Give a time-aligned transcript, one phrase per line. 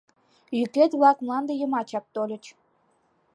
[0.57, 2.43] Йӱкет-влак мланде йымачак тольыч.